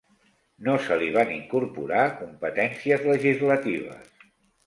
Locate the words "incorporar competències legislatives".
1.33-4.09